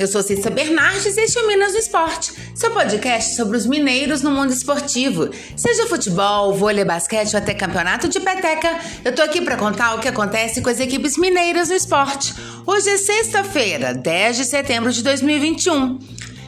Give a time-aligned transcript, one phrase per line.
[0.00, 3.66] eu sou Cissa Bernardes e este é o Minas no Esporte, seu podcast sobre os
[3.66, 5.28] mineiros no mundo esportivo.
[5.54, 10.00] Seja futebol, vôlei, basquete ou até campeonato de peteca, eu tô aqui para contar o
[10.00, 12.32] que acontece com as equipes mineiras no esporte.
[12.66, 15.98] Hoje é sexta-feira, 10 de setembro de 2021.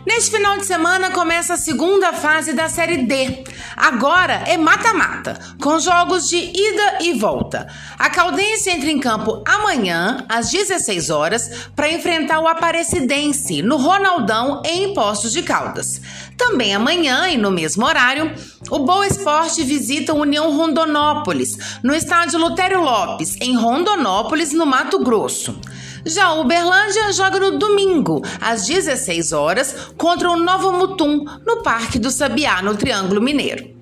[0.05, 3.45] Neste final de semana começa a segunda fase da Série D.
[3.77, 7.69] Agora é mata-mata, com jogos de ida e volta.
[7.97, 14.61] A Caldense entra em campo amanhã, às 16 horas, para enfrentar o Aparecidense, no Ronaldão,
[14.65, 16.01] em Postos de Caldas.
[16.37, 18.35] Também amanhã, e no mesmo horário,
[18.71, 24.99] o Boa Esporte visita a União Rondonópolis, no estádio Lutério Lopes, em Rondonópolis, no Mato
[24.99, 25.61] Grosso.
[26.05, 31.99] Já o Uberlândia joga no domingo, às 16 horas, contra o Novo Mutum, no Parque
[31.99, 33.73] do Sabiá, no Triângulo Mineiro.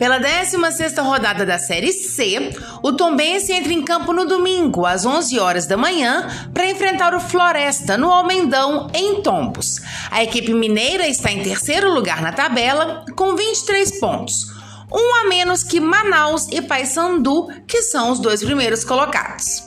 [0.00, 5.38] Pela 16ª rodada da Série C, o Tombense entra em campo no domingo, às 11
[5.38, 9.78] horas da manhã, para enfrentar o Floresta, no Almendão, em Tombos.
[10.10, 14.46] A equipe mineira está em terceiro lugar na tabela, com 23 pontos.
[14.90, 19.64] Um a menos que Manaus e Paysandu, que são os dois primeiros colocados.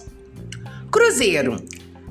[0.91, 1.63] Cruzeiro.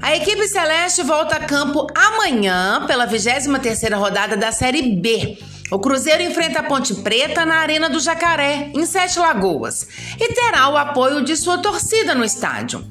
[0.03, 5.39] A equipe celeste volta a campo amanhã pela 23ª rodada da Série B.
[5.71, 9.87] O Cruzeiro enfrenta a Ponte Preta na Arena do Jacaré, em Sete Lagoas,
[10.21, 12.85] e terá o apoio de sua torcida no estádio.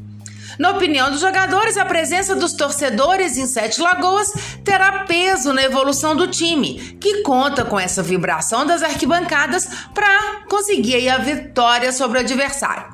[0.58, 4.32] Na opinião dos jogadores, a presença dos torcedores em Sete Lagoas
[4.64, 11.10] terá peso na evolução do time, que conta com essa vibração das arquibancadas para conseguir
[11.10, 12.86] a vitória sobre o adversário.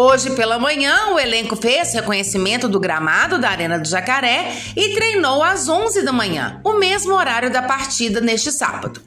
[0.00, 5.42] Hoje pela manhã, o elenco fez reconhecimento do gramado da Arena do Jacaré e treinou
[5.42, 9.02] às 11 da manhã, o mesmo horário da partida neste sábado.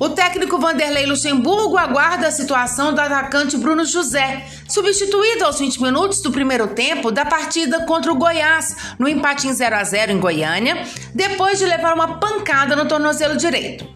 [0.00, 6.20] O técnico Vanderlei Luxemburgo aguarda a situação do atacante Bruno José, substituído aos 20 minutos
[6.20, 10.18] do primeiro tempo da partida contra o Goiás, no empate em 0 a 0 em
[10.18, 13.86] Goiânia, depois de levar uma pancada no tornozelo direito.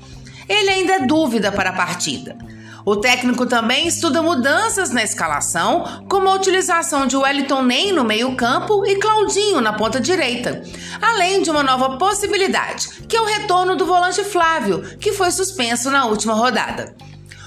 [0.51, 2.37] Ele ainda é dúvida para a partida.
[2.85, 8.85] O técnico também estuda mudanças na escalação, como a utilização de Wellington Ney no meio-campo
[8.85, 10.61] e Claudinho na ponta direita,
[11.01, 15.89] além de uma nova possibilidade, que é o retorno do volante Flávio, que foi suspenso
[15.89, 16.97] na última rodada.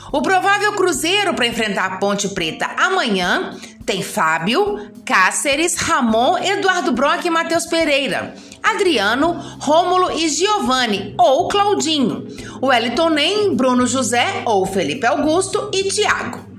[0.10, 7.26] O provável Cruzeiro para enfrentar a Ponte Preta amanhã tem Fábio, Cáceres, Ramon, Eduardo Brock
[7.26, 8.34] e Matheus Pereira.
[8.74, 12.28] Adriano, Rômulo e Giovanni, ou Claudinho,
[12.62, 16.54] Wellington Nem, Bruno José ou Felipe Augusto e Thiago.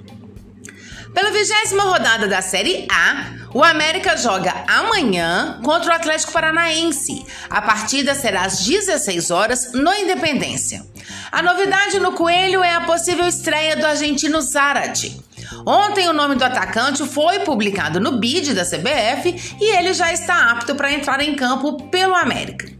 [1.13, 7.25] Pela vigésima rodada da Série A, o América joga amanhã contra o Atlético Paranaense.
[7.49, 10.85] A partida será às 16 horas no Independência.
[11.31, 15.24] A novidade no Coelho é a possível estreia do argentino Zarate.
[15.67, 20.51] Ontem o nome do atacante foi publicado no bid da CBF e ele já está
[20.51, 22.71] apto para entrar em campo pelo América.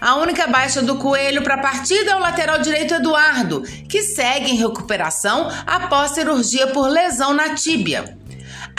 [0.00, 4.50] A única baixa do Coelho para a partida é o lateral direito Eduardo, que segue
[4.50, 8.18] em recuperação após cirurgia por lesão na tíbia.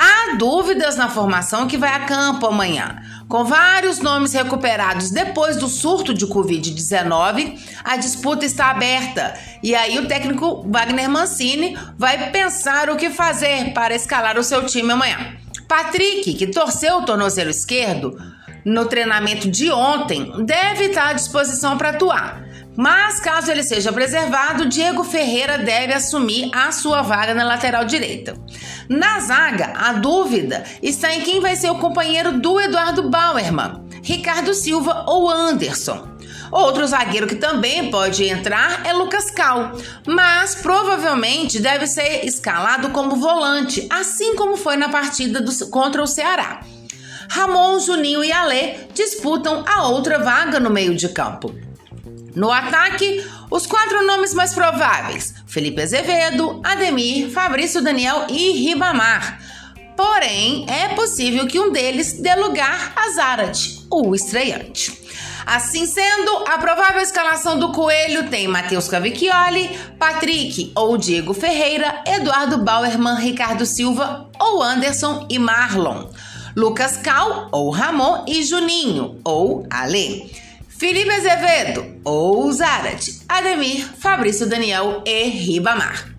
[0.04, 2.96] Há dúvidas na formação que vai a campo amanhã.
[3.28, 9.36] Com vários nomes recuperados depois do surto de Covid-19, a disputa está aberta.
[9.62, 14.66] E aí o técnico Wagner Mancini vai pensar o que fazer para escalar o seu
[14.66, 15.36] time amanhã.
[15.68, 18.18] Patrick, que torceu o tornozelo esquerdo
[18.66, 22.51] no treinamento de ontem, deve estar à disposição para atuar.
[22.76, 28.36] Mas caso ele seja preservado, Diego Ferreira deve assumir a sua vaga na lateral direita.
[28.88, 34.54] Na zaga, a dúvida está em quem vai ser o companheiro do Eduardo Bauerman, Ricardo
[34.54, 36.08] Silva ou Anderson.
[36.52, 39.72] Outro zagueiro que também pode entrar é Lucas Cal,
[40.06, 46.08] mas provavelmente deve ser escalado como volante, assim como foi na partida do, contra o
[46.08, 46.62] Ceará.
[47.30, 51.56] Ramon, Juninho e Alê disputam a outra vaga no meio de campo.
[52.36, 59.40] No ataque, os quatro nomes mais prováveis: Felipe Azevedo, Ademir, Fabrício Daniel e Ribamar.
[59.96, 65.00] Porém, é possível que um deles dê lugar a Zarat, o estreante.
[65.46, 69.70] Assim sendo, a provável escalação do Coelho tem Matheus Cavicchioli,
[70.00, 76.08] Patrick ou Diego Ferreira, Eduardo Bauerman, Ricardo Silva ou Anderson e Marlon,
[76.56, 80.32] Lucas Cal ou Ramon e Juninho ou Ale.
[80.82, 82.50] Felipe Azevedo ou
[83.30, 86.12] Ademir, Fabrício Daniel e Ribamar.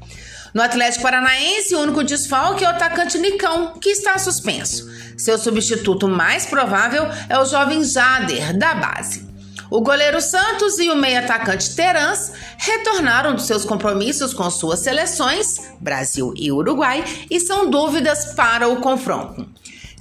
[0.54, 4.88] No Atlético Paranaense, o único desfalque é o atacante Nicão, que está suspenso.
[5.18, 9.28] Seu substituto mais provável é o jovem Jader, da base.
[9.68, 16.32] O goleiro Santos e o meio-atacante Terans retornaram dos seus compromissos com suas seleções, Brasil
[16.36, 19.44] e Uruguai, e são dúvidas para o confronto.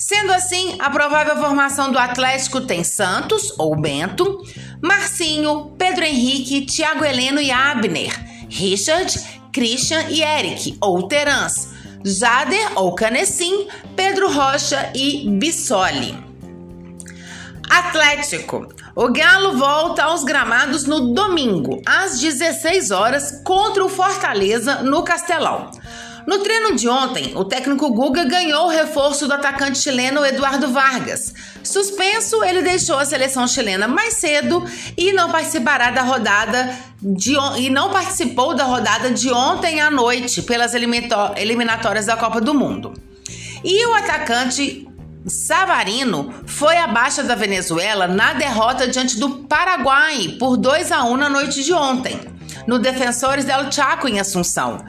[0.02, 4.44] Sendo assim, a provável formação do Atlético tem Santos ou Bento,
[4.82, 8.12] Marcinho, Pedro Henrique, Thiago Heleno e Abner,
[8.50, 9.16] Richard,
[9.54, 11.70] Christian e Eric, ou Terans,
[12.04, 16.18] Jader ou Canessim, Pedro Rocha e Bissoli.
[17.70, 18.74] Atlético.
[18.96, 25.70] O Galo volta aos gramados no domingo, às 16 horas, contra o Fortaleza no Castelão.
[26.28, 31.34] No treino de ontem, o técnico Guga ganhou o reforço do atacante chileno Eduardo Vargas.
[31.64, 34.64] Suspenso, ele deixou a seleção chilena mais cedo
[34.98, 40.42] e não participará da rodada de, e não participou da rodada de ontem à noite
[40.42, 42.94] pelas eliminatórias da Copa do Mundo.
[43.64, 44.88] E o atacante
[45.28, 51.30] Savarino foi abaixo da Venezuela na derrota diante do Paraguai por 2 a 1 na
[51.30, 52.20] noite de ontem,
[52.66, 54.84] no Defensores del Chaco em Assunção.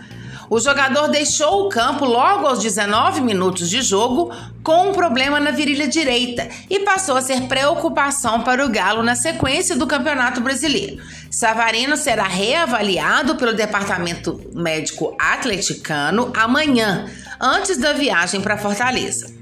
[0.53, 4.31] O jogador deixou o campo logo aos 19 minutos de jogo
[4.63, 9.17] com um problema na virilha direita e passou a ser preocupação para o Galo na
[9.17, 11.03] sequência do Campeonato Brasileiro.
[11.31, 17.07] Savarino será reavaliado pelo Departamento Médico Atleticano amanhã,
[17.41, 19.35] antes da viagem para Fortaleza.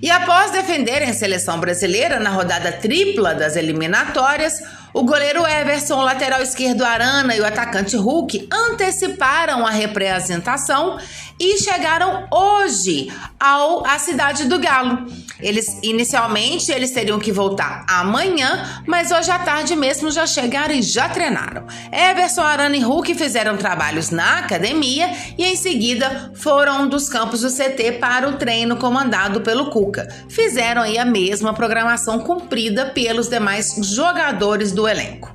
[0.00, 4.62] E após defenderem a seleção brasileira na rodada tripla das eliminatórias,
[4.94, 10.98] o goleiro Everson, o lateral esquerdo Arana e o atacante Hulk anteciparam a representação
[11.38, 15.04] e chegaram hoje ao à cidade do Galo.
[15.40, 20.80] Eles inicialmente eles teriam que voltar amanhã, mas hoje à tarde mesmo já chegaram e
[20.80, 21.66] já treinaram.
[21.90, 27.50] Everson, Arana e Hulk fizeram trabalhos na academia e em seguida foram dos campos do
[27.50, 30.08] CT para o treino comandado pelo Cuca.
[30.28, 35.32] Fizeram aí a mesma programação cumprida pelos demais jogadores do elenco.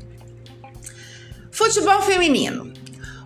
[1.52, 2.72] Futebol feminino.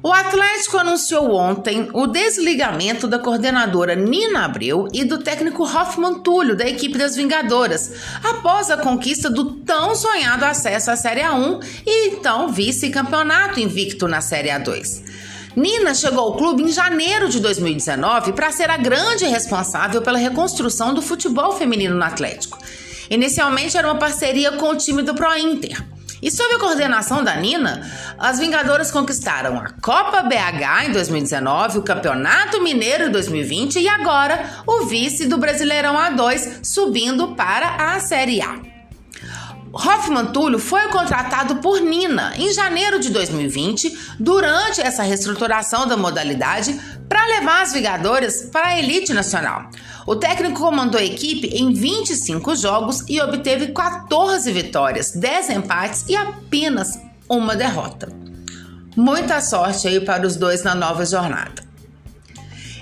[0.02, 6.58] O Atlético anunciou ontem o desligamento da coordenadora Nina Abreu e do técnico Hoffman Túlio,
[6.58, 7.94] da equipe das Vingadoras,
[8.24, 14.20] após a conquista do tão sonhado acesso à Série A1 e então vice-campeonato invicto na
[14.20, 15.04] Série A2.
[15.56, 20.94] Nina chegou ao clube em janeiro de 2019 para ser a grande responsável pela reconstrução
[20.94, 22.58] do futebol feminino no Atlético.
[23.10, 25.93] Inicialmente era uma parceria com o time do Pro Inter.
[26.24, 27.86] E sob a coordenação da Nina,
[28.18, 34.64] as Vingadoras conquistaram a Copa BH em 2019, o Campeonato Mineiro em 2020 e agora
[34.66, 38.58] o vice do Brasileirão A2, subindo para a Série A.
[39.74, 46.80] Hoffman Túlio foi contratado por Nina em janeiro de 2020, durante essa reestruturação da modalidade,
[47.10, 49.70] para levar as Vingadoras para a elite nacional.
[50.06, 56.16] O técnico comandou a equipe em 25 jogos e obteve 14 vitórias, 10 empates e
[56.16, 58.12] apenas uma derrota.
[58.96, 61.64] Muita sorte aí para os dois na nova jornada.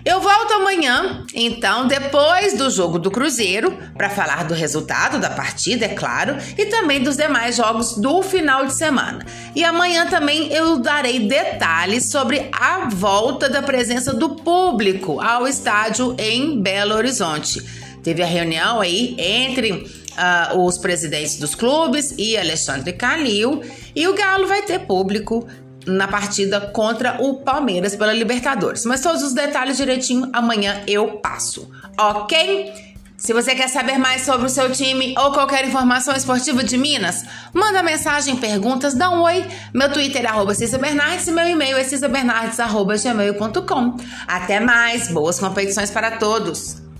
[0.03, 5.86] Eu volto amanhã, então, depois do jogo do Cruzeiro, para falar do resultado da partida,
[5.86, 9.24] é claro, e também dos demais jogos do final de semana.
[9.56, 16.15] E amanhã também eu darei detalhes sobre a volta da presença do público ao estádio
[16.18, 17.62] em Belo Horizonte.
[18.01, 23.62] Teve a reunião aí entre uh, os presidentes dos clubes e Alexandre Calil,
[23.95, 25.48] e o Galo vai ter público
[25.86, 28.86] na partida contra o Palmeiras pela Libertadores.
[28.86, 31.69] Mas todos os detalhes direitinho amanhã eu passo,
[32.00, 32.91] ok?
[33.22, 37.24] Se você quer saber mais sobre o seu time ou qualquer informação esportiva de Minas,
[37.53, 39.46] manda mensagem, perguntas, dá um oi.
[39.72, 43.98] Meu Twitter é arroba Bernardes e meu e-mail é cissabernardes.gmail.com.
[44.27, 46.90] Até mais, boas competições para todos!